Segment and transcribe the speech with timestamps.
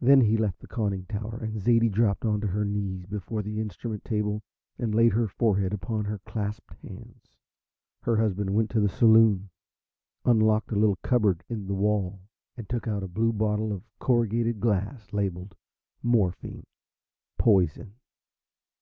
[0.00, 3.60] Then he left the conning tower, and Zaidie dropped on to her knees before the
[3.60, 4.42] instrument table
[4.78, 7.30] and laid her forehead upon her clasped hands.
[8.00, 9.50] Her husband went to the saloon,
[10.24, 12.22] unlocked a little cupboard in the wall
[12.56, 15.54] and took out a blue bottle of corrugated glass labelled
[16.02, 16.64] "Morphine,
[17.36, 17.96] Poison."